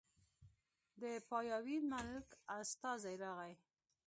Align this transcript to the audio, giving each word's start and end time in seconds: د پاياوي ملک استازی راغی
د 1.01 1.03
پاياوي 1.29 1.77
ملک 1.91 2.27
استازی 2.59 3.15
راغی 3.23 3.53